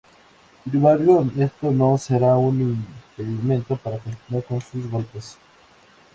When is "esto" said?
1.37-1.69